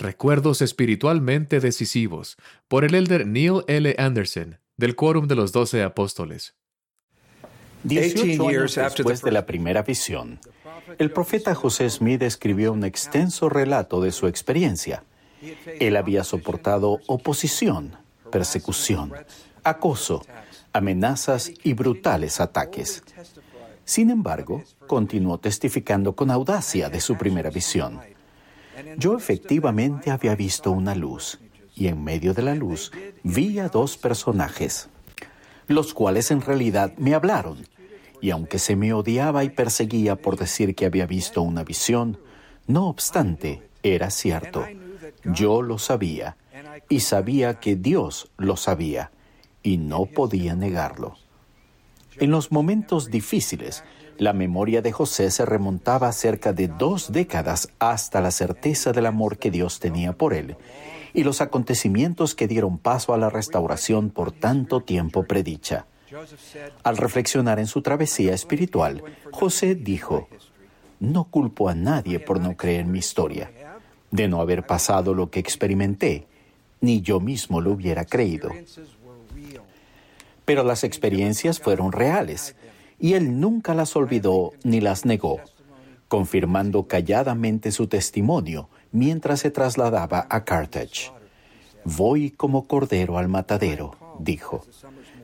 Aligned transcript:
Recuerdos 0.00 0.62
espiritualmente 0.62 1.60
decisivos 1.60 2.38
por 2.68 2.84
el 2.86 2.94
elder 2.94 3.26
Neil 3.26 3.64
L. 3.66 3.94
Anderson 3.98 4.58
del 4.78 4.96
Quórum 4.96 5.28
de 5.28 5.34
los 5.34 5.52
Doce 5.52 5.82
Apóstoles. 5.82 6.54
18 7.84 8.48
años 8.48 8.76
después 8.76 9.20
de 9.20 9.30
la 9.30 9.44
primera 9.44 9.82
visión, 9.82 10.40
el 10.98 11.10
profeta 11.10 11.54
José 11.54 11.90
Smith 11.90 12.22
escribió 12.22 12.72
un 12.72 12.84
extenso 12.84 13.50
relato 13.50 14.00
de 14.00 14.10
su 14.10 14.26
experiencia. 14.26 15.04
Él 15.78 15.96
había 15.96 16.24
soportado 16.24 17.00
oposición, 17.06 17.94
persecución, 18.32 19.12
acoso, 19.64 20.24
amenazas 20.72 21.52
y 21.62 21.74
brutales 21.74 22.40
ataques. 22.40 23.02
Sin 23.84 24.08
embargo, 24.08 24.64
continuó 24.86 25.36
testificando 25.36 26.16
con 26.16 26.30
audacia 26.30 26.88
de 26.88 27.02
su 27.02 27.18
primera 27.18 27.50
visión. 27.50 28.00
Yo 28.96 29.16
efectivamente 29.16 30.10
había 30.10 30.34
visto 30.34 30.70
una 30.70 30.94
luz, 30.94 31.40
y 31.74 31.88
en 31.88 32.02
medio 32.02 32.34
de 32.34 32.42
la 32.42 32.54
luz 32.54 32.92
vi 33.22 33.58
a 33.58 33.68
dos 33.68 33.96
personajes, 33.96 34.88
los 35.66 35.94
cuales 35.94 36.30
en 36.30 36.40
realidad 36.40 36.92
me 36.96 37.14
hablaron. 37.14 37.66
Y 38.20 38.30
aunque 38.30 38.58
se 38.58 38.76
me 38.76 38.92
odiaba 38.92 39.44
y 39.44 39.50
perseguía 39.50 40.16
por 40.16 40.36
decir 40.36 40.74
que 40.74 40.84
había 40.84 41.06
visto 41.06 41.40
una 41.42 41.64
visión, 41.64 42.18
no 42.66 42.88
obstante, 42.88 43.62
era 43.82 44.10
cierto. 44.10 44.66
Yo 45.24 45.62
lo 45.62 45.78
sabía, 45.78 46.36
y 46.88 47.00
sabía 47.00 47.60
que 47.60 47.76
Dios 47.76 48.30
lo 48.36 48.56
sabía, 48.56 49.10
y 49.62 49.78
no 49.78 50.06
podía 50.06 50.54
negarlo. 50.54 51.16
En 52.16 52.30
los 52.30 52.52
momentos 52.52 53.10
difíciles, 53.10 53.82
la 54.20 54.34
memoria 54.34 54.82
de 54.82 54.92
José 54.92 55.30
se 55.30 55.46
remontaba 55.46 56.12
cerca 56.12 56.52
de 56.52 56.68
dos 56.68 57.10
décadas 57.10 57.70
hasta 57.78 58.20
la 58.20 58.30
certeza 58.30 58.92
del 58.92 59.06
amor 59.06 59.38
que 59.38 59.50
Dios 59.50 59.80
tenía 59.80 60.12
por 60.12 60.34
él 60.34 60.58
y 61.14 61.24
los 61.24 61.40
acontecimientos 61.40 62.34
que 62.34 62.46
dieron 62.46 62.76
paso 62.76 63.14
a 63.14 63.16
la 63.16 63.30
restauración 63.30 64.10
por 64.10 64.30
tanto 64.30 64.82
tiempo 64.82 65.24
predicha. 65.24 65.86
Al 66.82 66.98
reflexionar 66.98 67.58
en 67.60 67.66
su 67.66 67.80
travesía 67.80 68.34
espiritual, 68.34 69.02
José 69.32 69.74
dijo, 69.74 70.28
No 71.00 71.24
culpo 71.24 71.70
a 71.70 71.74
nadie 71.74 72.20
por 72.20 72.40
no 72.40 72.58
creer 72.58 72.80
en 72.82 72.92
mi 72.92 72.98
historia, 72.98 73.50
de 74.10 74.28
no 74.28 74.42
haber 74.42 74.66
pasado 74.66 75.14
lo 75.14 75.30
que 75.30 75.40
experimenté, 75.40 76.26
ni 76.82 77.00
yo 77.00 77.20
mismo 77.20 77.62
lo 77.62 77.70
hubiera 77.70 78.04
creído. 78.04 78.50
Pero 80.44 80.62
las 80.62 80.84
experiencias 80.84 81.58
fueron 81.58 81.90
reales 81.90 82.54
y 83.00 83.14
él 83.14 83.40
nunca 83.40 83.74
las 83.74 83.96
olvidó 83.96 84.52
ni 84.62 84.80
las 84.80 85.06
negó, 85.06 85.40
confirmando 86.08 86.86
calladamente 86.86 87.72
su 87.72 87.86
testimonio 87.86 88.68
mientras 88.92 89.40
se 89.40 89.50
trasladaba 89.50 90.26
a 90.28 90.44
Carthage. 90.44 91.10
Voy 91.84 92.30
como 92.30 92.66
cordero 92.66 93.16
al 93.16 93.28
matadero, 93.28 93.96
dijo, 94.18 94.64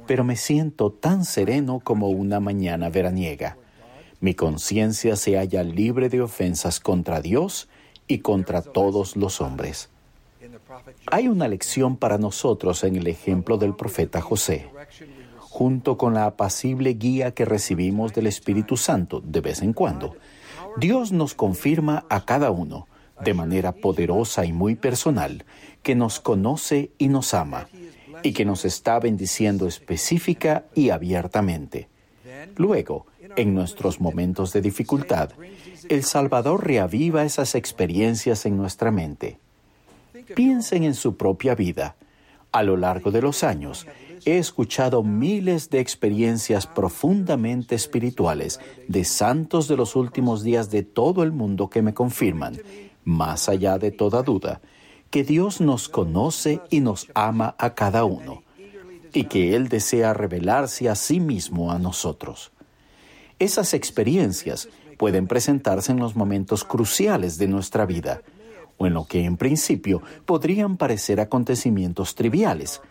pero 0.06 0.24
me 0.24 0.36
siento 0.36 0.90
tan 0.90 1.24
sereno 1.24 1.80
como 1.80 2.08
una 2.08 2.40
mañana 2.40 2.88
veraniega. 2.88 3.58
Mi 4.20 4.34
conciencia 4.34 5.16
se 5.16 5.36
halla 5.36 5.62
libre 5.62 6.08
de 6.08 6.22
ofensas 6.22 6.80
contra 6.80 7.20
Dios 7.20 7.68
y 8.08 8.20
contra 8.20 8.62
todos 8.62 9.16
los 9.16 9.42
hombres. 9.42 9.90
Hay 11.10 11.28
una 11.28 11.48
lección 11.48 11.96
para 11.96 12.16
nosotros 12.16 12.84
en 12.84 12.96
el 12.96 13.06
ejemplo 13.06 13.58
del 13.58 13.74
profeta 13.74 14.22
José 14.22 14.70
junto 15.56 15.96
con 15.96 16.12
la 16.12 16.26
apacible 16.26 16.92
guía 16.92 17.30
que 17.30 17.46
recibimos 17.46 18.12
del 18.12 18.26
Espíritu 18.26 18.76
Santo 18.76 19.22
de 19.24 19.40
vez 19.40 19.62
en 19.62 19.72
cuando, 19.72 20.14
Dios 20.76 21.12
nos 21.12 21.32
confirma 21.32 22.04
a 22.10 22.26
cada 22.26 22.50
uno, 22.50 22.86
de 23.24 23.32
manera 23.32 23.72
poderosa 23.72 24.44
y 24.44 24.52
muy 24.52 24.74
personal, 24.74 25.46
que 25.82 25.94
nos 25.94 26.20
conoce 26.20 26.90
y 26.98 27.08
nos 27.08 27.32
ama, 27.32 27.68
y 28.22 28.34
que 28.34 28.44
nos 28.44 28.66
está 28.66 29.00
bendiciendo 29.00 29.66
específica 29.66 30.66
y 30.74 30.90
abiertamente. 30.90 31.88
Luego, 32.56 33.06
en 33.34 33.54
nuestros 33.54 33.98
momentos 33.98 34.52
de 34.52 34.60
dificultad, 34.60 35.30
el 35.88 36.04
Salvador 36.04 36.66
reaviva 36.66 37.24
esas 37.24 37.54
experiencias 37.54 38.44
en 38.44 38.58
nuestra 38.58 38.90
mente. 38.90 39.38
Piensen 40.34 40.84
en 40.84 40.94
su 40.94 41.16
propia 41.16 41.54
vida. 41.54 41.96
A 42.52 42.62
lo 42.62 42.76
largo 42.76 43.10
de 43.10 43.20
los 43.20 43.42
años, 43.42 43.86
he 44.24 44.38
escuchado 44.38 45.02
miles 45.02 45.70
de 45.70 45.80
experiencias 45.80 46.66
profundamente 46.66 47.74
espirituales 47.74 48.60
de 48.88 49.04
santos 49.04 49.68
de 49.68 49.76
los 49.76 49.96
últimos 49.96 50.42
días 50.42 50.70
de 50.70 50.82
todo 50.82 51.22
el 51.22 51.32
mundo 51.32 51.68
que 51.68 51.82
me 51.82 51.94
confirman, 51.94 52.58
más 53.04 53.48
allá 53.48 53.78
de 53.78 53.90
toda 53.90 54.22
duda, 54.22 54.60
que 55.10 55.24
Dios 55.24 55.60
nos 55.60 55.88
conoce 55.88 56.60
y 56.70 56.80
nos 56.80 57.08
ama 57.14 57.54
a 57.58 57.74
cada 57.74 58.04
uno, 58.04 58.42
y 59.12 59.24
que 59.24 59.54
Él 59.54 59.68
desea 59.68 60.14
revelarse 60.14 60.88
a 60.88 60.94
sí 60.94 61.20
mismo 61.20 61.70
a 61.70 61.78
nosotros. 61.78 62.52
Esas 63.38 63.74
experiencias 63.74 64.68
pueden 64.96 65.26
presentarse 65.26 65.92
en 65.92 65.98
los 65.98 66.16
momentos 66.16 66.64
cruciales 66.64 67.38
de 67.38 67.48
nuestra 67.48 67.86
vida, 67.86 68.22
o 68.78 68.86
en 68.86 68.94
lo 68.94 69.06
que 69.06 69.24
en 69.24 69.36
principio 69.36 70.02
podrían 70.24 70.76
parecer 70.76 71.20
acontecimientos 71.20 72.14
triviales, 72.14 72.82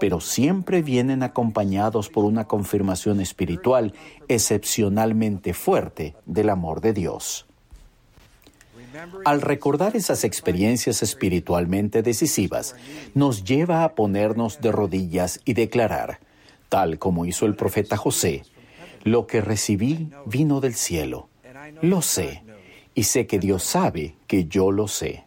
pero 0.00 0.20
siempre 0.20 0.82
vienen 0.82 1.22
acompañados 1.22 2.08
por 2.08 2.24
una 2.24 2.46
confirmación 2.46 3.20
espiritual 3.20 3.94
excepcionalmente 4.28 5.54
fuerte 5.54 6.14
del 6.26 6.50
amor 6.50 6.80
de 6.80 6.92
Dios. 6.92 7.46
Al 9.24 9.40
recordar 9.40 9.96
esas 9.96 10.24
experiencias 10.24 11.02
espiritualmente 11.02 12.02
decisivas, 12.02 12.76
nos 13.14 13.44
lleva 13.44 13.84
a 13.84 13.94
ponernos 13.94 14.60
de 14.60 14.70
rodillas 14.70 15.40
y 15.44 15.54
declarar, 15.54 16.20
tal 16.68 16.98
como 16.98 17.26
hizo 17.26 17.46
el 17.46 17.56
profeta 17.56 17.96
José, 17.96 18.44
lo 19.02 19.26
que 19.26 19.40
recibí 19.40 20.10
vino 20.26 20.60
del 20.60 20.74
cielo. 20.74 21.28
Lo 21.82 22.02
sé, 22.02 22.42
y 22.94 23.04
sé 23.04 23.26
que 23.26 23.38
Dios 23.38 23.64
sabe 23.64 24.14
que 24.26 24.46
yo 24.46 24.70
lo 24.70 24.86
sé 24.86 25.24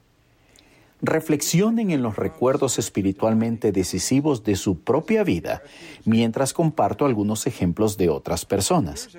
reflexionen 1.02 1.92
en 1.92 2.02
los 2.02 2.16
recuerdos 2.16 2.80
espiritualmente 2.80 3.72
decisivos 3.72 4.44
de 4.44 4.56
su 4.56 4.80
propia 4.80 5.24
vida 5.24 5.62
mientras 6.06 6.54
comparto 6.54 7.06
algunos 7.06 7.48
ejemplos 7.48 7.98
de 7.98 8.10
otras 8.10 8.46
personas. 8.46 9.10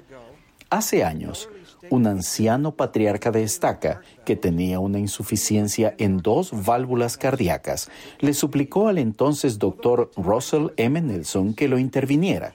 Hace 0.70 1.04
años, 1.04 1.48
un 1.90 2.06
anciano 2.06 2.72
patriarca 2.72 3.30
de 3.30 3.42
estaca 3.42 4.02
que 4.24 4.36
tenía 4.36 4.80
una 4.80 4.98
insuficiencia 4.98 5.94
en 5.98 6.18
dos 6.18 6.50
válvulas 6.64 7.16
cardíacas 7.16 7.90
le 8.18 8.34
suplicó 8.34 8.88
al 8.88 8.98
entonces 8.98 9.58
doctor 9.58 10.10
Russell 10.16 10.68
M. 10.76 11.00
Nelson 11.00 11.54
que 11.54 11.68
lo 11.68 11.78
interviniera. 11.78 12.54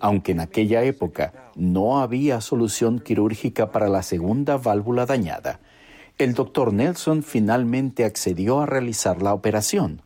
Aunque 0.00 0.32
en 0.32 0.40
aquella 0.40 0.82
época 0.82 1.50
no 1.54 2.00
había 2.00 2.40
solución 2.40 2.98
quirúrgica 2.98 3.70
para 3.72 3.88
la 3.88 4.02
segunda 4.02 4.58
válvula 4.58 5.06
dañada, 5.06 5.60
el 6.18 6.34
doctor 6.34 6.72
Nelson 6.72 7.22
finalmente 7.22 8.04
accedió 8.04 8.60
a 8.60 8.66
realizar 8.66 9.20
la 9.20 9.34
operación. 9.34 10.00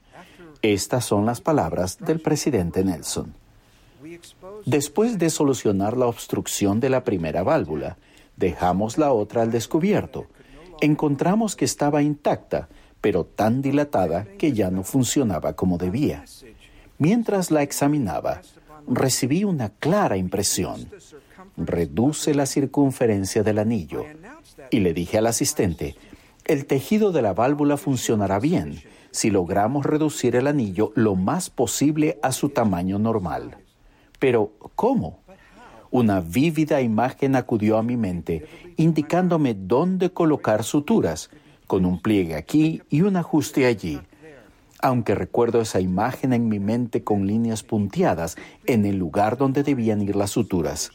Estas 0.62 1.04
son 1.04 1.26
las 1.26 1.40
palabras 1.40 1.98
del 1.98 2.20
presidente 2.20 2.82
Nelson. 2.82 3.34
Después 4.64 5.18
de 5.18 5.28
solucionar 5.28 5.96
la 5.96 6.06
obstrucción 6.06 6.80
de 6.80 6.88
la 6.88 7.04
primera 7.04 7.42
válvula, 7.42 7.98
dejamos 8.36 8.96
la 8.96 9.12
otra 9.12 9.42
al 9.42 9.50
descubierto. 9.50 10.26
Encontramos 10.80 11.56
que 11.56 11.66
estaba 11.66 12.02
intacta, 12.02 12.68
pero 13.00 13.24
tan 13.24 13.60
dilatada 13.60 14.24
que 14.38 14.52
ya 14.52 14.70
no 14.70 14.84
funcionaba 14.84 15.54
como 15.54 15.76
debía. 15.76 16.24
Mientras 16.96 17.50
la 17.50 17.62
examinaba, 17.62 18.40
recibí 18.88 19.44
una 19.44 19.68
clara 19.68 20.16
impresión. 20.16 20.88
Reduce 21.56 22.34
la 22.34 22.46
circunferencia 22.46 23.42
del 23.42 23.58
anillo 23.58 24.04
y 24.70 24.80
le 24.80 24.94
dije 24.94 25.18
al 25.18 25.26
asistente, 25.26 25.96
el 26.44 26.66
tejido 26.66 27.12
de 27.12 27.22
la 27.22 27.34
válvula 27.34 27.76
funcionará 27.76 28.38
bien 28.38 28.80
si 29.10 29.30
logramos 29.30 29.84
reducir 29.84 30.36
el 30.36 30.46
anillo 30.46 30.92
lo 30.94 31.14
más 31.14 31.50
posible 31.50 32.18
a 32.22 32.32
su 32.32 32.50
tamaño 32.50 32.98
normal. 32.98 33.58
Pero, 34.18 34.52
¿cómo? 34.74 35.20
Una 35.90 36.20
vívida 36.20 36.80
imagen 36.80 37.36
acudió 37.36 37.78
a 37.78 37.82
mi 37.82 37.96
mente, 37.96 38.46
indicándome 38.76 39.54
dónde 39.54 40.10
colocar 40.10 40.64
suturas, 40.64 41.30
con 41.66 41.84
un 41.84 42.00
pliegue 42.00 42.34
aquí 42.34 42.82
y 42.90 43.02
un 43.02 43.16
ajuste 43.16 43.66
allí. 43.66 44.00
Aunque 44.80 45.14
recuerdo 45.14 45.60
esa 45.60 45.80
imagen 45.80 46.32
en 46.32 46.48
mi 46.48 46.60
mente 46.60 47.04
con 47.04 47.26
líneas 47.26 47.62
punteadas 47.62 48.36
en 48.66 48.86
el 48.86 48.96
lugar 48.96 49.36
donde 49.36 49.62
debían 49.62 50.02
ir 50.02 50.16
las 50.16 50.30
suturas 50.30 50.92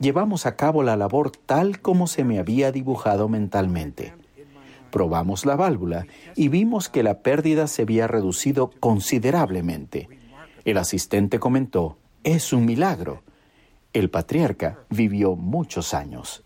llevamos 0.00 0.46
a 0.46 0.56
cabo 0.56 0.82
la 0.82 0.96
labor 0.96 1.30
tal 1.30 1.80
como 1.80 2.06
se 2.06 2.24
me 2.24 2.38
había 2.38 2.72
dibujado 2.72 3.28
mentalmente. 3.28 4.14
Probamos 4.90 5.46
la 5.46 5.54
válvula 5.54 6.06
y 6.34 6.48
vimos 6.48 6.88
que 6.88 7.04
la 7.04 7.20
pérdida 7.20 7.68
se 7.68 7.82
había 7.82 8.08
reducido 8.08 8.72
considerablemente. 8.80 10.08
El 10.64 10.78
asistente 10.78 11.38
comentó, 11.38 11.96
es 12.24 12.52
un 12.52 12.64
milagro. 12.64 13.22
El 13.92 14.10
patriarca 14.10 14.80
vivió 14.88 15.36
muchos 15.36 15.94
años. 15.94 16.42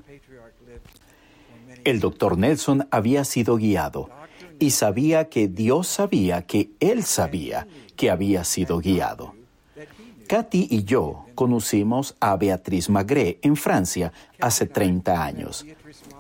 El 1.84 2.00
doctor 2.00 2.36
Nelson 2.36 2.86
había 2.90 3.24
sido 3.24 3.56
guiado 3.56 4.10
y 4.58 4.70
sabía 4.70 5.28
que 5.28 5.48
Dios 5.48 5.86
sabía 5.88 6.46
que 6.46 6.70
él 6.80 7.02
sabía 7.02 7.66
que 7.96 8.10
había 8.10 8.44
sido 8.44 8.78
guiado. 8.78 9.34
Katy 10.26 10.68
y 10.70 10.84
yo 10.84 11.26
conocimos 11.34 12.16
a 12.20 12.36
Beatriz 12.36 12.88
Magré 12.88 13.38
en 13.42 13.56
Francia 13.56 14.12
hace 14.40 14.66
30 14.66 15.22
años. 15.22 15.66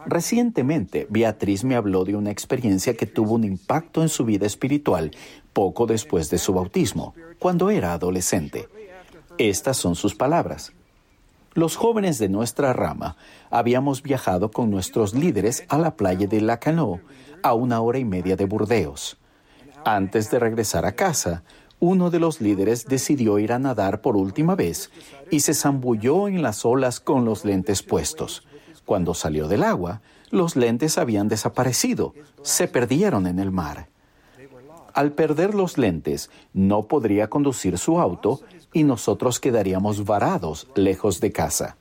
Recientemente, 0.06 1.06
Beatriz 1.08 1.64
me 1.64 1.74
habló 1.74 2.04
de 2.04 2.14
una 2.14 2.30
experiencia 2.30 2.94
que 2.96 3.06
tuvo 3.06 3.34
un 3.34 3.44
impacto 3.44 4.02
en 4.02 4.08
su 4.08 4.24
vida 4.24 4.46
espiritual 4.46 5.10
poco 5.52 5.86
después 5.86 6.30
de 6.30 6.38
su 6.38 6.52
bautismo, 6.52 7.14
cuando 7.38 7.70
era 7.70 7.92
adolescente. 7.92 8.68
Estas 9.38 9.76
son 9.76 9.94
sus 9.94 10.14
palabras. 10.14 10.72
Los 11.54 11.76
jóvenes 11.76 12.18
de 12.18 12.28
nuestra 12.28 12.72
rama 12.72 13.16
habíamos 13.50 14.02
viajado 14.02 14.50
con 14.50 14.70
nuestros 14.70 15.14
líderes 15.14 15.64
a 15.68 15.78
la 15.78 15.96
playa 15.96 16.26
de 16.26 16.40
Lacanau, 16.40 17.00
a 17.42 17.54
una 17.54 17.80
hora 17.80 17.98
y 17.98 18.04
media 18.04 18.36
de 18.36 18.44
Burdeos. 18.44 19.16
Antes 19.84 20.30
de 20.30 20.38
regresar 20.38 20.84
a 20.84 20.92
casa, 20.92 21.42
uno 21.80 22.10
de 22.10 22.20
los 22.20 22.40
líderes 22.40 22.86
decidió 22.86 23.38
ir 23.38 23.52
a 23.52 23.58
nadar 23.58 24.00
por 24.00 24.16
última 24.16 24.54
vez 24.54 24.90
y 25.30 25.40
se 25.40 25.54
zambulló 25.54 26.28
en 26.28 26.42
las 26.42 26.64
olas 26.64 27.00
con 27.00 27.24
los 27.24 27.44
lentes 27.44 27.82
puestos. 27.82 28.46
Cuando 28.84 29.14
salió 29.14 29.48
del 29.48 29.62
agua, 29.62 30.00
los 30.30 30.56
lentes 30.56 30.98
habían 30.98 31.28
desaparecido, 31.28 32.14
se 32.42 32.68
perdieron 32.68 33.26
en 33.26 33.38
el 33.38 33.50
mar. 33.50 33.88
Al 34.92 35.12
perder 35.12 35.54
los 35.54 35.76
lentes, 35.76 36.30
no 36.52 36.84
podría 36.84 37.28
conducir 37.28 37.78
su 37.78 37.98
auto 37.98 38.40
y 38.72 38.84
nosotros 38.84 39.40
quedaríamos 39.40 40.04
varados 40.04 40.68
lejos 40.76 41.20
de 41.20 41.32
casa. 41.32 41.76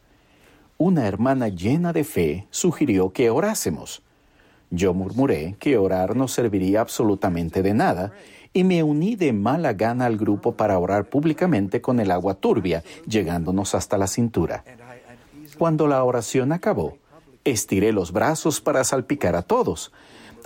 Una 0.77 1.07
hermana 1.07 1.47
llena 1.47 1.93
de 1.93 2.03
fe 2.03 2.47
sugirió 2.49 3.11
que 3.11 3.29
orásemos. 3.29 4.01
Yo 4.71 4.95
murmuré 4.95 5.55
que 5.59 5.77
orar 5.77 6.15
no 6.15 6.27
serviría 6.27 6.81
absolutamente 6.81 7.61
de 7.61 7.75
nada 7.75 8.13
y 8.53 8.63
me 8.63 8.83
uní 8.83 9.15
de 9.15 9.33
mala 9.33 9.73
gana 9.73 10.05
al 10.05 10.17
grupo 10.17 10.53
para 10.53 10.77
orar 10.77 11.05
públicamente 11.05 11.81
con 11.81 11.99
el 11.99 12.11
agua 12.11 12.35
turbia, 12.35 12.83
llegándonos 13.07 13.73
hasta 13.73 13.97
la 13.97 14.07
cintura. 14.07 14.63
Cuando 15.57 15.87
la 15.87 16.03
oración 16.03 16.51
acabó, 16.51 16.97
estiré 17.43 17.91
los 17.91 18.11
brazos 18.11 18.61
para 18.61 18.83
salpicar 18.83 19.35
a 19.35 19.41
todos. 19.41 19.91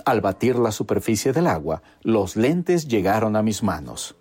Al 0.04 0.20
batir 0.20 0.56
la 0.56 0.72
superficie 0.72 1.32
del 1.32 1.46
agua, 1.46 1.82
los 2.02 2.36
lentes 2.36 2.88
llegaron 2.88 3.36
a 3.36 3.42
mis 3.42 3.62
manos. 3.62 4.16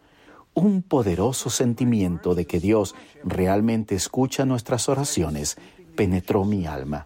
Un 0.53 0.81
poderoso 0.81 1.49
sentimiento 1.49 2.35
de 2.35 2.45
que 2.45 2.59
Dios 2.59 2.95
realmente 3.23 3.95
escucha 3.95 4.45
nuestras 4.45 4.89
oraciones 4.89 5.57
penetró 5.95 6.45
mi 6.45 6.65
alma. 6.65 7.05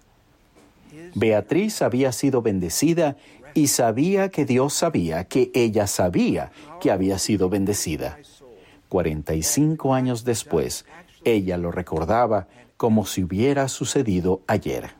Beatriz 1.14 1.82
había 1.82 2.12
sido 2.12 2.42
bendecida 2.42 3.18
y 3.54 3.68
sabía 3.68 4.30
que 4.30 4.46
Dios 4.46 4.74
sabía 4.74 5.26
que 5.26 5.52
ella 5.54 5.88
sabía 5.88 6.52
que 6.80 6.92
había 6.92 7.20
sido 7.20 7.50
bendecida. 7.50 8.18
45 8.90 9.94
años 9.94 10.26
después, 10.26 10.86
ella 11.24 11.58
lo 11.58 11.72
recordaba 11.72 12.48
como 12.78 13.06
si 13.06 13.24
hubiera 13.24 13.68
sucedido 13.68 14.42
ayer. 14.48 14.92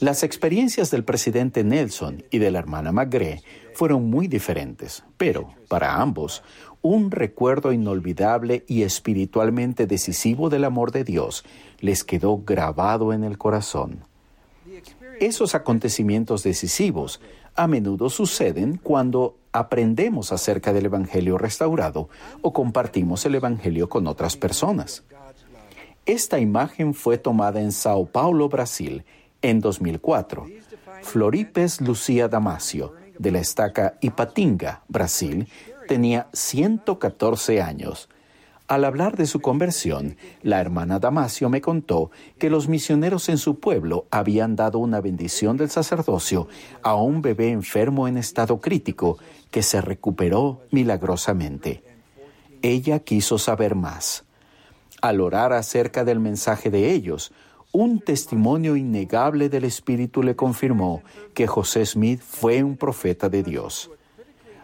Las 0.00 0.22
experiencias 0.22 0.90
del 0.90 1.04
presidente 1.04 1.62
Nelson 1.64 2.24
y 2.30 2.38
de 2.38 2.50
la 2.50 2.58
hermana 2.58 2.92
McGree 2.92 3.42
fueron 3.74 4.10
muy 4.10 4.28
diferentes, 4.28 5.04
pero 5.16 5.54
para 5.68 6.00
ambos, 6.00 6.42
un 6.82 7.10
recuerdo 7.10 7.72
inolvidable 7.72 8.64
y 8.66 8.82
espiritualmente 8.82 9.86
decisivo 9.86 10.50
del 10.50 10.64
amor 10.64 10.90
de 10.90 11.04
Dios 11.04 11.44
les 11.80 12.02
quedó 12.02 12.38
grabado 12.38 13.12
en 13.12 13.24
el 13.24 13.38
corazón. 13.38 14.04
Esos 15.22 15.54
acontecimientos 15.54 16.42
decisivos 16.42 17.20
a 17.54 17.68
menudo 17.68 18.10
suceden 18.10 18.76
cuando 18.76 19.36
aprendemos 19.52 20.32
acerca 20.32 20.72
del 20.72 20.86
Evangelio 20.86 21.38
restaurado 21.38 22.08
o 22.40 22.52
compartimos 22.52 23.24
el 23.24 23.36
Evangelio 23.36 23.88
con 23.88 24.08
otras 24.08 24.36
personas. 24.36 25.04
Esta 26.06 26.40
imagen 26.40 26.92
fue 26.92 27.18
tomada 27.18 27.60
en 27.60 27.70
Sao 27.70 28.06
Paulo, 28.06 28.48
Brasil, 28.48 29.04
en 29.42 29.60
2004. 29.60 30.44
Floripes 31.02 31.80
Lucía 31.80 32.26
Damasio, 32.26 32.92
de 33.16 33.30
la 33.30 33.38
estaca 33.38 33.94
Ipatinga, 34.00 34.82
Brasil, 34.88 35.46
tenía 35.86 36.26
114 36.32 37.62
años 37.62 38.08
al 38.72 38.86
hablar 38.86 39.18
de 39.18 39.26
su 39.26 39.40
conversión, 39.40 40.16
la 40.40 40.58
hermana 40.58 40.98
Damasio 40.98 41.50
me 41.50 41.60
contó 41.60 42.10
que 42.38 42.48
los 42.48 42.68
misioneros 42.68 43.28
en 43.28 43.36
su 43.36 43.60
pueblo 43.60 44.06
habían 44.10 44.56
dado 44.56 44.78
una 44.78 45.02
bendición 45.02 45.58
del 45.58 45.68
sacerdocio 45.68 46.48
a 46.82 46.94
un 46.94 47.20
bebé 47.20 47.50
enfermo 47.50 48.08
en 48.08 48.16
estado 48.16 48.62
crítico 48.62 49.18
que 49.50 49.62
se 49.62 49.82
recuperó 49.82 50.62
milagrosamente. 50.70 51.84
Ella 52.62 53.00
quiso 53.00 53.36
saber 53.36 53.74
más. 53.74 54.24
Al 55.02 55.20
orar 55.20 55.52
acerca 55.52 56.02
del 56.06 56.18
mensaje 56.18 56.70
de 56.70 56.92
ellos, 56.92 57.30
un 57.72 58.00
testimonio 58.00 58.74
innegable 58.76 59.50
del 59.50 59.64
Espíritu 59.64 60.22
le 60.22 60.34
confirmó 60.34 61.02
que 61.34 61.46
José 61.46 61.84
Smith 61.84 62.22
fue 62.22 62.62
un 62.62 62.78
profeta 62.78 63.28
de 63.28 63.42
Dios. 63.42 63.90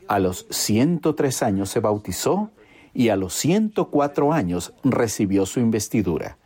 A 0.06 0.19
los 0.19 0.46
103 0.49 1.43
años 1.43 1.69
se 1.69 1.81
bautizó 1.81 2.50
y 2.98 3.10
a 3.10 3.16
los 3.16 3.32
104 3.34 4.32
años 4.32 4.74
recibió 4.82 5.46
su 5.46 5.60
investidura. 5.60 6.36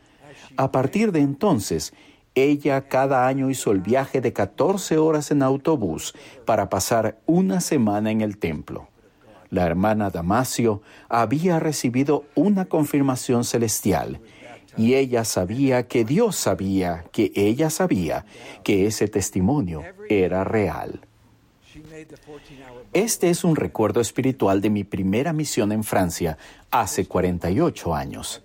A 0.59 0.71
partir 0.71 1.11
de 1.11 1.21
entonces, 1.21 1.95
ella 2.35 2.89
cada 2.89 3.27
año 3.27 3.49
hizo 3.49 3.73
el 3.73 3.81
viaje 3.81 4.21
de 4.21 4.35
14 4.35 4.99
horas 4.99 5.31
en 5.31 5.43
autobús 5.43 6.13
para 6.45 6.69
pasar 6.69 7.19
una 7.25 7.63
semana 7.63 8.11
en 8.11 8.21
el 8.21 8.37
templo. 8.37 8.89
La 9.49 9.65
hermana 9.65 10.11
Damasio 10.11 10.83
había 11.09 11.59
recibido 11.59 12.27
una 12.35 12.67
confirmación 12.67 13.45
celestial 13.45 14.21
y 14.77 14.93
ella 14.93 15.25
sabía 15.25 15.89
que 15.89 16.05
Dios 16.05 16.37
sabía 16.37 17.07
que 17.13 17.33
ella 17.35 17.71
sabía 17.71 18.27
que 18.63 18.85
ese 18.85 19.09
testimonio 19.09 19.81
era 20.11 20.45
real. 20.45 21.01
Este 22.93 23.31
es 23.31 23.45
un 23.45 23.57
recuerdo 23.57 24.01
espiritual 24.01 24.61
de 24.61 24.71
mi 24.71 24.85
primera 24.85 25.33
misión 25.33 25.73
en 25.73 25.85
Francia 25.85 26.39
hace 26.71 27.07
48 27.07 27.95
años. 27.95 28.43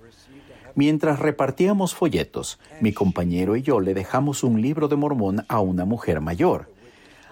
Mientras 0.75 1.19
repartíamos 1.19 1.95
folletos, 1.95 2.59
mi 2.81 2.93
compañero 2.93 3.55
y 3.55 3.63
yo 3.63 3.79
le 3.79 3.95
dejamos 3.95 4.43
un 4.43 4.61
libro 4.61 4.87
de 4.87 4.95
Mormón 4.95 5.43
a 5.47 5.59
una 5.59 5.85
mujer 5.85 6.21
mayor. 6.21 6.71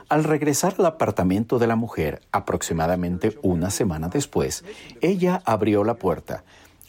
Al 0.09 0.23
regresar 0.23 0.75
al 0.79 0.85
apartamento 0.87 1.59
de 1.59 1.67
la 1.67 1.75
mujer, 1.75 2.21
aproximadamente 2.31 3.37
una 3.41 3.69
semana 3.69 4.07
después, 4.07 4.63
ella 5.01 5.41
abrió 5.45 5.83
la 5.83 5.95
puerta. 5.95 6.43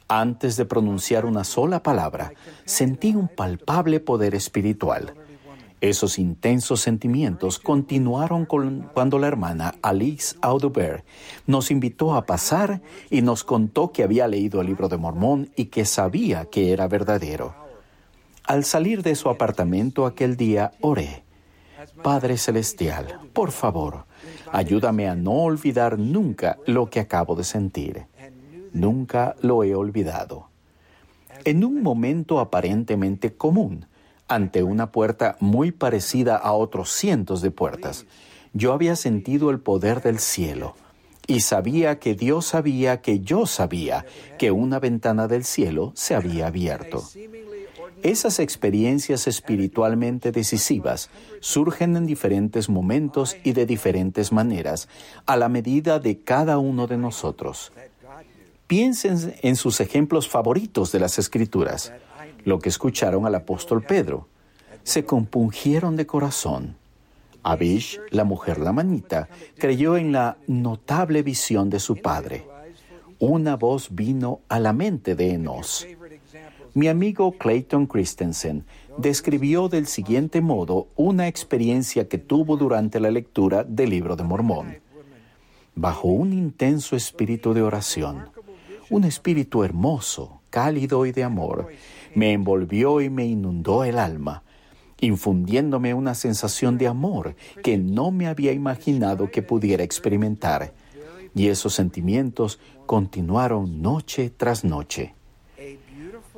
Antes 0.08 0.56
de 0.56 0.64
pronunciar 0.66 1.26
una 1.26 1.44
sola 1.44 1.82
palabra, 1.82 2.32
sentí 2.64 3.14
un 3.14 3.28
palpable 3.28 4.00
poder 4.00 4.34
espiritual. 4.34 5.14
Esos 5.86 6.18
intensos 6.18 6.80
sentimientos 6.80 7.60
continuaron 7.60 8.44
cuando 8.44 9.20
la 9.20 9.28
hermana 9.28 9.76
Alice 9.82 10.36
Audubert 10.42 11.04
nos 11.46 11.70
invitó 11.70 12.16
a 12.16 12.26
pasar 12.26 12.82
y 13.08 13.22
nos 13.22 13.44
contó 13.44 13.92
que 13.92 14.02
había 14.02 14.26
leído 14.26 14.60
el 14.60 14.66
libro 14.66 14.88
de 14.88 14.96
Mormón 14.96 15.52
y 15.54 15.66
que 15.66 15.84
sabía 15.84 16.46
que 16.46 16.72
era 16.72 16.88
verdadero. 16.88 17.54
Al 18.42 18.64
salir 18.64 19.04
de 19.04 19.14
su 19.14 19.28
apartamento 19.28 20.06
aquel 20.06 20.36
día, 20.36 20.72
oré. 20.80 21.22
Padre 22.02 22.36
Celestial, 22.36 23.20
por 23.32 23.52
favor, 23.52 24.06
ayúdame 24.50 25.08
a 25.08 25.14
no 25.14 25.34
olvidar 25.34 26.00
nunca 26.00 26.58
lo 26.66 26.90
que 26.90 26.98
acabo 26.98 27.36
de 27.36 27.44
sentir. 27.44 28.06
Nunca 28.72 29.36
lo 29.40 29.62
he 29.62 29.76
olvidado. 29.76 30.48
En 31.44 31.62
un 31.62 31.80
momento 31.80 32.40
aparentemente 32.40 33.36
común, 33.36 33.86
ante 34.28 34.62
una 34.62 34.92
puerta 34.92 35.36
muy 35.40 35.72
parecida 35.72 36.36
a 36.36 36.52
otros 36.52 36.90
cientos 36.90 37.42
de 37.42 37.50
puertas. 37.50 38.06
Yo 38.52 38.72
había 38.72 38.96
sentido 38.96 39.50
el 39.50 39.60
poder 39.60 40.02
del 40.02 40.18
cielo 40.18 40.74
y 41.26 41.40
sabía 41.40 41.98
que 41.98 42.14
Dios 42.14 42.46
sabía 42.46 43.00
que 43.00 43.20
yo 43.20 43.46
sabía 43.46 44.06
que 44.38 44.50
una 44.50 44.78
ventana 44.78 45.28
del 45.28 45.44
cielo 45.44 45.92
se 45.94 46.14
había 46.14 46.46
abierto. 46.46 47.04
Esas 48.02 48.38
experiencias 48.38 49.26
espiritualmente 49.26 50.30
decisivas 50.30 51.10
surgen 51.40 51.96
en 51.96 52.06
diferentes 52.06 52.68
momentos 52.68 53.36
y 53.42 53.52
de 53.52 53.66
diferentes 53.66 54.32
maneras, 54.32 54.88
a 55.24 55.36
la 55.36 55.48
medida 55.48 55.98
de 55.98 56.20
cada 56.20 56.58
uno 56.58 56.86
de 56.86 56.98
nosotros. 56.98 57.72
Piensen 58.66 59.34
en 59.42 59.56
sus 59.56 59.80
ejemplos 59.80 60.28
favoritos 60.28 60.92
de 60.92 61.00
las 61.00 61.18
Escrituras 61.18 61.92
lo 62.46 62.60
que 62.60 62.68
escucharon 62.68 63.26
al 63.26 63.34
apóstol 63.34 63.82
Pedro. 63.82 64.28
Se 64.84 65.04
compungieron 65.04 65.96
de 65.96 66.06
corazón. 66.06 66.76
Abish, 67.42 68.00
la 68.10 68.22
mujer 68.22 68.58
lamanita, 68.58 69.28
creyó 69.58 69.96
en 69.96 70.12
la 70.12 70.36
notable 70.46 71.22
visión 71.22 71.70
de 71.70 71.80
su 71.80 71.96
padre. 71.96 72.46
Una 73.18 73.56
voz 73.56 73.88
vino 73.90 74.40
a 74.48 74.60
la 74.60 74.72
mente 74.72 75.16
de 75.16 75.32
Enos. 75.32 75.88
Mi 76.72 76.86
amigo 76.86 77.32
Clayton 77.32 77.86
Christensen 77.86 78.64
describió 78.96 79.68
del 79.68 79.88
siguiente 79.88 80.40
modo 80.40 80.86
una 80.94 81.26
experiencia 81.26 82.06
que 82.06 82.18
tuvo 82.18 82.56
durante 82.56 83.00
la 83.00 83.10
lectura 83.10 83.64
del 83.64 83.90
libro 83.90 84.14
de 84.14 84.22
Mormón. 84.22 84.78
Bajo 85.74 86.08
un 86.08 86.32
intenso 86.32 86.94
espíritu 86.94 87.54
de 87.54 87.62
oración, 87.62 88.30
un 88.88 89.02
espíritu 89.02 89.64
hermoso, 89.64 90.42
cálido 90.50 91.06
y 91.06 91.12
de 91.12 91.24
amor, 91.24 91.68
me 92.16 92.32
envolvió 92.32 93.02
y 93.02 93.10
me 93.10 93.26
inundó 93.26 93.84
el 93.84 93.98
alma, 93.98 94.42
infundiéndome 95.00 95.92
una 95.92 96.14
sensación 96.14 96.78
de 96.78 96.86
amor 96.86 97.36
que 97.62 97.76
no 97.76 98.10
me 98.10 98.26
había 98.26 98.52
imaginado 98.52 99.30
que 99.30 99.42
pudiera 99.42 99.84
experimentar. 99.84 100.72
Y 101.34 101.48
esos 101.48 101.74
sentimientos 101.74 102.58
continuaron 102.86 103.82
noche 103.82 104.32
tras 104.34 104.64
noche. 104.64 105.14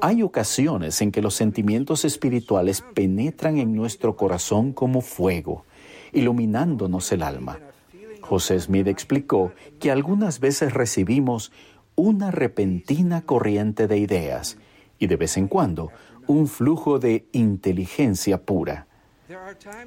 Hay 0.01 0.25
ocasiones 0.25 1.01
en 1.01 1.13
que 1.13 1.23
los 1.23 1.35
sentimientos 1.35 2.05
espirituales 2.05 2.83
penetran 2.95 3.59
en 3.59 3.77
nuestro 3.77 4.17
corazón 4.17 4.73
como 4.73 5.01
fuego, 5.01 5.65
iluminándonos 6.13 7.13
el 7.13 7.23
alma. 7.23 7.61
José 8.21 8.59
Smith 8.59 8.89
explicó 8.89 9.53
que 9.79 9.93
algunas 9.93 10.41
veces 10.41 10.75
recibimos 10.75 11.53
una 11.95 12.33
repentina 12.33 13.23
corriente 13.23 13.87
de 13.87 13.99
ideas 13.99 14.59
y 14.99 15.07
de 15.07 15.17
vez 15.17 15.37
en 15.37 15.49
cuando 15.49 15.91
un 16.27 16.47
flujo 16.47 16.99
de 16.99 17.27
inteligencia 17.33 18.43
pura. 18.43 18.87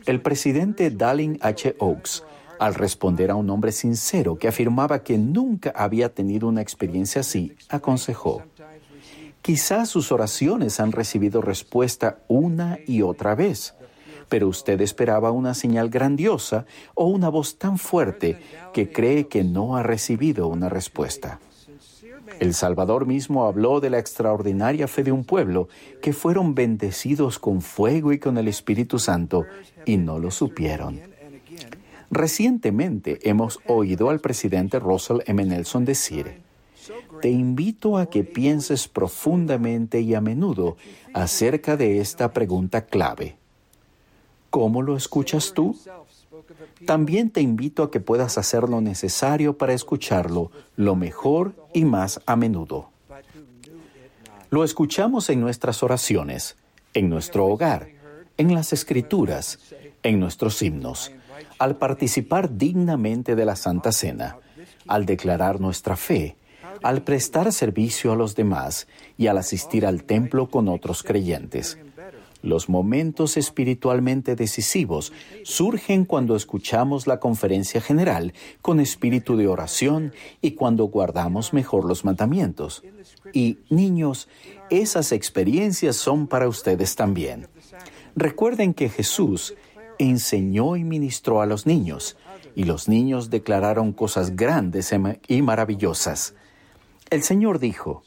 El 0.06 0.22
presidente 0.22 0.92
Dallin 0.92 1.38
H. 1.42 1.76
Oaks, 1.80 2.24
al 2.60 2.76
responder 2.76 3.32
a 3.32 3.36
un 3.36 3.50
hombre 3.50 3.72
sincero 3.72 4.38
que 4.38 4.48
afirmaba 4.48 5.04
que 5.04 5.18
nunca 5.18 5.72
había 5.76 6.14
tenido 6.14 6.48
una 6.48 6.62
experiencia 6.62 7.22
así, 7.22 7.56
aconsejó, 7.70 8.44
Quizás 9.42 9.90
sus 9.90 10.12
oraciones 10.12 10.80
han 10.80 10.92
recibido 10.92 11.42
respuesta 11.42 12.20
una 12.28 12.78
y 12.86 13.02
otra 13.02 13.34
vez, 13.34 13.74
pero 14.30 14.48
usted 14.48 14.80
esperaba 14.82 15.32
una 15.32 15.56
señal 15.56 15.90
grandiosa 15.90 16.66
o 16.94 17.08
una 17.08 17.28
voz 17.30 17.58
tan 17.58 17.80
fuerte 17.80 18.40
que 18.72 18.92
cree 18.92 19.28
que 19.28 19.44
no 19.44 19.76
ha 19.76 19.84
recibido 19.84 20.48
una 20.48 20.70
respuesta. 20.70 21.40
El 22.40 22.54
Salvador 22.54 23.06
mismo 23.06 23.46
habló 23.46 23.80
de 23.80 23.90
la 23.90 24.00
extraordinaria 24.00 24.88
fe 24.88 25.04
de 25.04 25.12
un 25.12 25.24
pueblo 25.24 25.68
que 26.02 26.14
fueron 26.14 26.56
bendecidos 26.56 27.40
con 27.40 27.62
fuego 27.62 28.14
y 28.14 28.20
con 28.20 28.38
el 28.38 28.48
Espíritu 28.48 29.00
Santo 29.00 29.46
y 29.86 29.98
no 29.98 30.20
lo 30.20 30.32
supieron. 30.32 31.00
Recientemente 32.10 33.20
hemos 33.30 33.60
oído 33.68 34.10
al 34.10 34.20
presidente 34.20 34.80
Russell 34.80 35.20
M. 35.26 35.46
Nelson 35.46 35.86
decir, 35.86 36.42
te 37.22 37.30
invito 37.30 37.98
a 37.98 38.10
que 38.10 38.24
pienses 38.24 38.88
profundamente 38.88 40.02
y 40.02 40.14
a 40.16 40.22
menudo 40.22 40.78
acerca 41.14 41.78
de 41.78 42.00
esta 42.00 42.34
pregunta 42.34 42.86
clave. 42.86 43.38
¿Cómo 44.52 44.82
lo 44.82 44.98
escuchas 44.98 45.54
tú? 45.54 45.76
También 46.86 47.30
te 47.30 47.40
invito 47.42 47.84
a 47.84 47.90
que 47.90 48.02
puedas 48.02 48.38
hacer 48.38 48.68
lo 48.68 48.82
necesario 48.82 49.58
para 49.58 49.74
escucharlo 49.74 50.52
lo 50.76 50.96
mejor 50.96 51.56
y 51.74 51.86
más 51.86 52.20
a 52.26 52.36
menudo. 52.36 52.90
Lo 54.50 54.66
escuchamos 54.66 55.30
en 55.30 55.40
nuestras 55.40 55.82
oraciones, 55.84 56.58
en 56.94 57.10
nuestro 57.10 57.46
hogar, 57.46 57.88
en 58.38 58.54
las 58.54 58.74
escrituras, 58.74 59.58
en 60.04 60.20
nuestros 60.20 60.62
himnos, 60.62 61.14
al 61.58 61.78
participar 61.78 62.58
dignamente 62.58 63.36
de 63.38 63.46
la 63.46 63.56
Santa 63.56 63.94
Cena, 63.94 64.38
al 64.86 65.06
declarar 65.06 65.62
nuestra 65.62 65.96
fe, 65.96 66.36
al 66.84 67.04
prestar 67.04 67.54
servicio 67.54 68.12
a 68.12 68.18
los 68.18 68.36
demás 68.36 68.88
y 69.18 69.28
al 69.28 69.38
asistir 69.38 69.86
al 69.86 70.04
templo 70.04 70.50
con 70.50 70.68
otros 70.68 71.04
creyentes. 71.04 71.78
Los 72.42 72.70
momentos 72.70 73.38
espiritualmente 73.38 74.36
decisivos 74.36 75.14
surgen 75.44 76.06
cuando 76.06 76.36
escuchamos 76.36 77.06
la 77.06 77.20
conferencia 77.20 77.82
general 77.82 78.34
con 78.62 78.80
espíritu 78.80 79.38
de 79.38 79.48
oración 79.48 80.14
y 80.42 80.52
cuando 80.52 80.86
guardamos 80.86 81.54
mejor 81.54 81.86
los 81.86 82.04
mandamientos. 82.04 82.84
Y 83.32 83.60
niños, 83.70 84.28
esas 84.70 85.12
experiencias 85.12 85.96
son 85.96 86.28
para 86.28 86.48
ustedes 86.48 86.96
también. 86.96 87.48
Recuerden 88.16 88.74
que 88.74 88.90
Jesús 88.90 89.54
enseñó 90.00 90.76
y 90.76 90.84
ministró 90.84 91.42
a 91.42 91.46
los 91.46 91.66
niños, 91.66 92.18
y 92.56 92.64
los 92.64 92.90
niños 92.90 93.30
declararon 93.30 93.94
cosas 93.94 94.36
grandes 94.36 94.94
y 95.28 95.42
maravillosas. 95.42 96.34
El 97.10 97.24
Señor 97.24 97.60
dijo, 97.60 98.04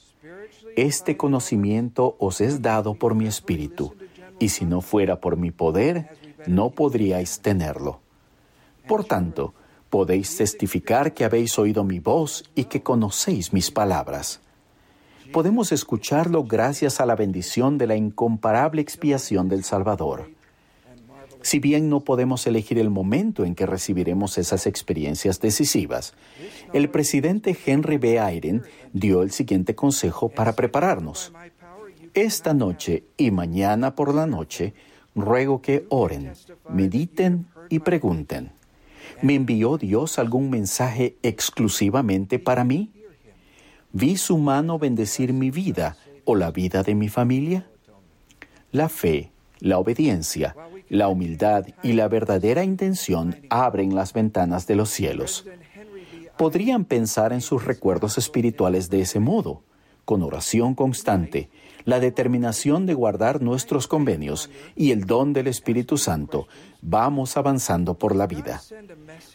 Este 0.76 1.16
conocimiento 1.16 2.16
os 2.18 2.40
es 2.40 2.62
dado 2.62 2.94
por 2.94 3.14
mi 3.14 3.26
espíritu, 3.26 3.94
y 4.38 4.48
si 4.48 4.64
no 4.64 4.80
fuera 4.80 5.20
por 5.20 5.36
mi 5.36 5.50
poder, 5.50 6.16
no 6.46 6.70
podríais 6.70 7.40
tenerlo. 7.40 8.00
Por 8.86 9.04
tanto, 9.04 9.54
podéis 9.90 10.36
testificar 10.36 11.14
que 11.14 11.24
habéis 11.24 11.58
oído 11.58 11.84
mi 11.84 12.00
voz 12.00 12.44
y 12.54 12.64
que 12.64 12.82
conocéis 12.82 13.52
mis 13.52 13.70
palabras. 13.70 14.40
Podemos 15.32 15.72
escucharlo 15.72 16.44
gracias 16.44 17.00
a 17.00 17.06
la 17.06 17.16
bendición 17.16 17.78
de 17.78 17.86
la 17.86 17.96
incomparable 17.96 18.82
expiación 18.82 19.48
del 19.48 19.64
Salvador. 19.64 20.30
Si 21.42 21.58
bien 21.58 21.90
no 21.90 22.00
podemos 22.00 22.46
elegir 22.46 22.78
el 22.78 22.88
momento 22.88 23.44
en 23.44 23.54
que 23.54 23.66
recibiremos 23.66 24.38
esas 24.38 24.66
experiencias 24.66 25.40
decisivas, 25.40 26.14
el 26.72 26.88
presidente 26.88 27.54
Henry 27.66 27.98
B. 27.98 28.16
Eyren 28.16 28.62
dio 28.94 29.22
el 29.22 29.30
siguiente 29.30 29.74
consejo 29.74 30.30
para 30.30 30.54
prepararnos. 30.54 31.32
Esta 32.14 32.54
noche 32.54 33.02
y 33.16 33.32
mañana 33.32 33.96
por 33.96 34.14
la 34.14 34.24
noche, 34.26 34.72
ruego 35.16 35.60
que 35.60 35.84
oren, 35.88 36.32
mediten 36.68 37.48
y 37.68 37.80
pregunten. 37.80 38.52
¿Me 39.20 39.34
envió 39.34 39.78
Dios 39.78 40.20
algún 40.20 40.48
mensaje 40.48 41.16
exclusivamente 41.24 42.38
para 42.38 42.62
mí? 42.62 42.92
¿Vi 43.92 44.16
su 44.16 44.38
mano 44.38 44.78
bendecir 44.78 45.32
mi 45.32 45.50
vida 45.50 45.96
o 46.24 46.36
la 46.36 46.52
vida 46.52 46.84
de 46.84 46.94
mi 46.94 47.08
familia? 47.08 47.68
La 48.70 48.88
fe, 48.88 49.32
la 49.58 49.78
obediencia, 49.78 50.54
la 50.88 51.08
humildad 51.08 51.66
y 51.82 51.94
la 51.94 52.06
verdadera 52.06 52.62
intención 52.62 53.36
abren 53.50 53.92
las 53.92 54.12
ventanas 54.12 54.68
de 54.68 54.76
los 54.76 54.88
cielos. 54.90 55.46
Podrían 56.38 56.84
pensar 56.84 57.32
en 57.32 57.40
sus 57.40 57.64
recuerdos 57.64 58.18
espirituales 58.18 58.88
de 58.88 59.00
ese 59.00 59.18
modo, 59.18 59.62
con 60.04 60.22
oración 60.22 60.74
constante, 60.74 61.50
la 61.84 62.00
determinación 62.00 62.86
de 62.86 62.94
guardar 62.94 63.42
nuestros 63.42 63.86
convenios 63.88 64.50
y 64.74 64.90
el 64.90 65.04
don 65.04 65.32
del 65.32 65.46
Espíritu 65.46 65.98
Santo, 65.98 66.48
vamos 66.80 67.36
avanzando 67.36 67.94
por 67.94 68.14
la 68.14 68.26
vida. 68.26 68.62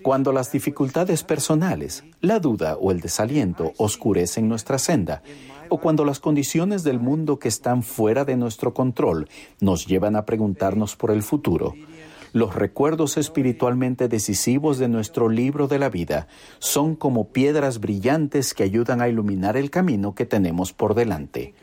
Cuando 0.02 0.32
las 0.32 0.52
dificultades 0.52 1.24
personales, 1.24 2.04
la 2.22 2.40
duda 2.40 2.78
o 2.78 2.92
el 2.92 3.02
desaliento 3.02 3.74
oscurecen 3.78 4.48
nuestra 4.48 4.80
senda, 4.80 5.22
o 5.70 5.80
cuando 5.80 6.04
las 6.04 6.20
condiciones 6.20 6.84
del 6.84 7.00
mundo 7.00 7.38
que 7.38 7.48
están 7.48 7.84
fuera 7.84 8.26
de 8.26 8.36
nuestro 8.36 8.74
control 8.74 9.30
nos 9.60 9.86
llevan 9.86 10.16
a 10.16 10.26
preguntarnos 10.26 10.96
por 10.96 11.12
el 11.12 11.22
futuro, 11.22 11.76
los 12.32 12.56
recuerdos 12.56 13.18
espiritualmente 13.18 14.08
decisivos 14.08 14.78
de 14.78 14.88
nuestro 14.88 15.30
libro 15.30 15.68
de 15.68 15.80
la 15.80 15.90
vida 15.90 16.28
son 16.60 16.96
como 16.96 17.30
piedras 17.30 17.80
brillantes 17.80 18.54
que 18.54 18.64
ayudan 18.64 19.02
a 19.02 19.10
iluminar 19.10 19.58
el 19.58 19.72
camino 19.72 20.14
que 20.14 20.26
tenemos 20.26 20.72
por 20.74 20.94
delante, 20.94 21.56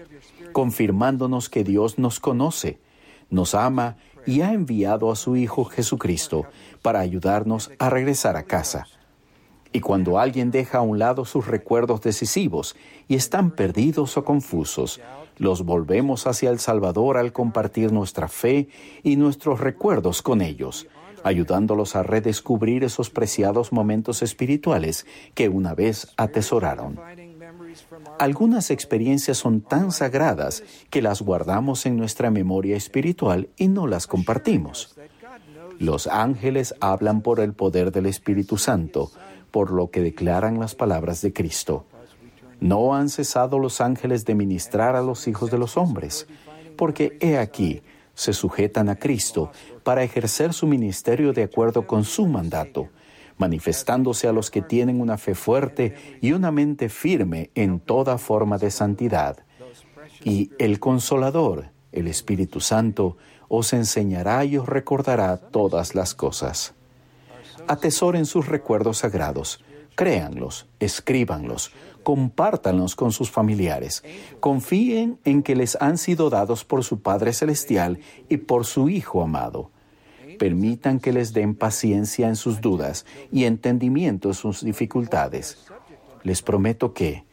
confirmándonos 0.56 1.50
que 1.50 1.64
Dios 1.64 1.98
nos 1.98 2.18
conoce, 2.18 2.80
nos 3.28 3.54
ama 3.54 3.98
y 4.24 4.40
ha 4.40 4.54
enviado 4.54 5.12
a 5.12 5.14
su 5.14 5.36
Hijo 5.36 5.66
Jesucristo 5.66 6.46
para 6.80 7.00
ayudarnos 7.00 7.70
a 7.78 7.90
regresar 7.90 8.38
a 8.38 8.44
casa 8.44 8.86
y 9.70 9.80
cuando 9.80 10.18
alguien 10.18 10.50
deja 10.50 10.78
a 10.78 10.80
un 10.80 10.98
lado 10.98 11.26
sus 11.26 11.46
recuerdos 11.46 12.00
decisivos 12.00 12.74
y 13.06 13.16
están 13.16 13.50
perdidos 13.50 14.16
o 14.16 14.24
confusos, 14.24 14.98
los 15.36 15.62
volvemos 15.62 16.26
hacia 16.26 16.48
el 16.48 16.58
Salvador 16.58 17.18
al 17.18 17.34
compartir 17.34 17.92
nuestra 17.92 18.26
fe 18.26 18.68
y 19.02 19.16
nuestros 19.16 19.60
recuerdos 19.60 20.22
con 20.22 20.40
ellos, 20.40 20.86
ayudándolos 21.22 21.96
a 21.96 22.02
redescubrir 22.02 22.82
esos 22.82 23.10
preciados 23.10 23.72
momentos 23.72 24.22
espirituales 24.22 25.04
que 25.34 25.50
una 25.50 25.74
vez 25.74 26.14
atesoraron. 26.16 26.98
Algunas 28.18 28.70
experiencias 28.70 29.38
son 29.38 29.60
tan 29.60 29.92
sagradas 29.92 30.62
que 30.90 31.02
las 31.02 31.22
guardamos 31.22 31.86
en 31.86 31.96
nuestra 31.96 32.30
memoria 32.30 32.76
espiritual 32.76 33.48
y 33.56 33.68
no 33.68 33.86
las 33.86 34.06
compartimos. 34.06 34.96
Los 35.78 36.06
ángeles 36.06 36.74
hablan 36.80 37.20
por 37.20 37.40
el 37.40 37.52
poder 37.52 37.92
del 37.92 38.06
Espíritu 38.06 38.56
Santo, 38.56 39.10
por 39.50 39.70
lo 39.70 39.90
que 39.90 40.00
declaran 40.00 40.58
las 40.58 40.74
palabras 40.74 41.20
de 41.22 41.32
Cristo. 41.32 41.84
No 42.60 42.94
han 42.94 43.10
cesado 43.10 43.58
los 43.58 43.80
ángeles 43.80 44.24
de 44.24 44.34
ministrar 44.34 44.96
a 44.96 45.02
los 45.02 45.28
hijos 45.28 45.50
de 45.50 45.58
los 45.58 45.76
hombres, 45.76 46.26
porque 46.76 47.18
he 47.20 47.38
aquí, 47.38 47.82
se 48.14 48.32
sujetan 48.32 48.88
a 48.88 48.96
Cristo 48.96 49.50
para 49.82 50.02
ejercer 50.02 50.54
su 50.54 50.66
ministerio 50.66 51.34
de 51.34 51.42
acuerdo 51.42 51.86
con 51.86 52.04
su 52.04 52.26
mandato, 52.26 52.88
manifestándose 53.38 54.28
a 54.28 54.32
los 54.32 54.50
que 54.50 54.62
tienen 54.62 55.00
una 55.00 55.18
fe 55.18 55.34
fuerte 55.34 55.94
y 56.20 56.32
una 56.32 56.50
mente 56.50 56.88
firme 56.88 57.50
en 57.54 57.80
toda 57.80 58.18
forma 58.18 58.58
de 58.58 58.70
santidad. 58.70 59.38
Y 60.24 60.50
el 60.58 60.80
consolador, 60.80 61.70
el 61.92 62.08
Espíritu 62.08 62.60
Santo, 62.60 63.16
os 63.48 63.72
enseñará 63.72 64.44
y 64.44 64.56
os 64.56 64.68
recordará 64.68 65.36
todas 65.36 65.94
las 65.94 66.14
cosas. 66.14 66.74
Atesoren 67.68 68.26
sus 68.26 68.46
recuerdos 68.46 68.98
sagrados, 68.98 69.62
créanlos, 69.94 70.66
escríbanlos, 70.78 71.72
compártanlos 72.02 72.94
con 72.94 73.10
sus 73.10 73.30
familiares, 73.30 74.04
confíen 74.40 75.18
en 75.24 75.42
que 75.42 75.56
les 75.56 75.76
han 75.80 75.98
sido 75.98 76.30
dados 76.30 76.64
por 76.64 76.84
su 76.84 77.00
Padre 77.02 77.32
Celestial 77.32 77.98
y 78.28 78.36
por 78.36 78.64
su 78.64 78.88
Hijo 78.88 79.22
amado. 79.22 79.70
Permitan 80.38 81.00
que 81.00 81.12
les 81.12 81.32
den 81.32 81.54
paciencia 81.54 82.28
en 82.28 82.36
sus 82.36 82.60
dudas 82.60 83.06
y 83.32 83.44
entendimiento 83.44 84.28
en 84.28 84.34
sus 84.34 84.64
dificultades. 84.64 85.66
Les 86.22 86.42
prometo 86.42 86.92
que, 86.92 87.24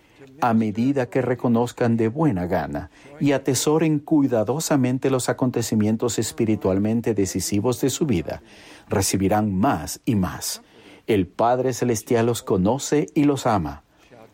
a 0.41 0.53
medida 0.53 1.09
que 1.09 1.21
reconozcan 1.21 1.95
de 1.95 2.09
buena 2.09 2.47
gana 2.47 2.91
y 3.19 3.31
atesoren 3.31 3.99
cuidadosamente 3.99 5.09
los 5.09 5.29
acontecimientos 5.29 6.19
espiritualmente 6.19 7.13
decisivos 7.13 7.79
de 7.79 7.89
su 7.89 8.05
vida, 8.05 8.41
recibirán 8.89 9.53
más 9.55 10.01
y 10.05 10.15
más. 10.15 10.61
El 11.07 11.27
Padre 11.27 11.73
Celestial 11.73 12.25
los 12.25 12.43
conoce 12.43 13.07
y 13.13 13.23
los 13.23 13.45
ama. 13.45 13.83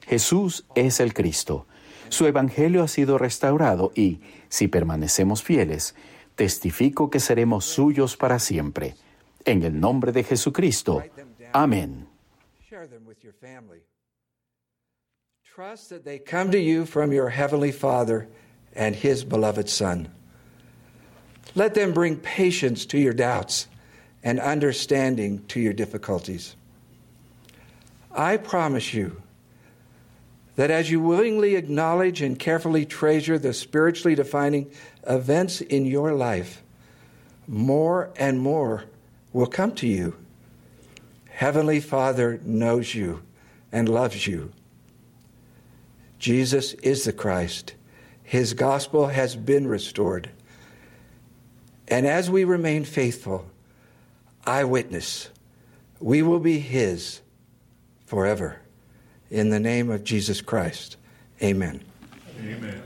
Jesús 0.07 0.65
es 0.75 0.99
el 0.99 1.13
Cristo. 1.13 1.67
Su 2.09 2.25
Evangelio 2.25 2.81
ha 2.81 2.87
sido 2.87 3.19
restaurado 3.19 3.91
y, 3.93 4.19
si 4.49 4.67
permanecemos 4.67 5.43
fieles, 5.43 5.93
testifico 6.39 7.09
que 7.09 7.19
seremos 7.19 7.65
suyos 7.65 8.15
para 8.15 8.39
siempre. 8.39 8.95
En 9.45 9.61
el 9.63 9.77
nombre 9.77 10.13
de 10.13 10.23
Jesucristo. 10.23 11.03
Amén. 11.53 12.07
Trust 15.43 15.89
that 15.89 16.05
they 16.05 16.19
come 16.19 16.51
to 16.51 16.57
you 16.57 16.85
from 16.85 17.11
your 17.11 17.27
Heavenly 17.27 17.73
Father 17.73 18.29
and 18.73 18.95
His 18.95 19.25
beloved 19.25 19.67
Son. 19.67 20.07
Let 21.55 21.73
them 21.73 21.91
bring 21.91 22.15
patience 22.15 22.85
to 22.85 22.97
your 22.97 23.11
doubts 23.11 23.67
and 24.23 24.39
understanding 24.39 25.43
to 25.49 25.59
your 25.59 25.73
difficulties. 25.73 26.55
I 28.15 28.37
promise 28.37 28.93
you 28.93 29.21
that 30.59 30.69
as 30.69 30.91
you 30.91 30.99
willingly 30.99 31.55
acknowledge 31.55 32.21
and 32.21 32.37
carefully 32.37 32.85
treasure 32.85 33.39
the 33.39 33.53
spiritually 33.53 34.13
defining 34.13 34.69
events 35.07 35.61
in 35.61 35.85
your 35.85 36.11
life, 36.11 36.61
more 37.47 38.11
and 38.17 38.37
more 38.37 38.83
will 39.31 39.47
come 39.47 39.71
to 39.71 39.87
you. 39.87 40.17
Heavenly 41.29 41.79
Father 41.79 42.41
knows 42.43 42.93
you 42.93 43.21
and 43.71 43.87
loves 43.87 44.27
you. 44.27 44.51
Jesus 46.17 46.73
is 46.73 47.05
the 47.05 47.13
Christ. 47.13 47.75
His 48.21 48.53
gospel 48.53 49.07
has 49.07 49.37
been 49.37 49.65
restored. 49.65 50.29
And 51.87 52.05
as 52.05 52.29
we 52.29 52.43
remain 52.43 52.83
faithful, 52.83 53.49
eyewitness, 54.45 55.29
we 56.01 56.21
will 56.21 56.39
be 56.41 56.59
His 56.59 57.21
forever. 58.05 58.59
In 59.31 59.49
the 59.49 59.59
name 59.59 59.91
of 59.91 60.03
Jesus 60.03 60.41
Christ, 60.41 60.97
amen. 61.41 61.83
Amen. 62.41 62.81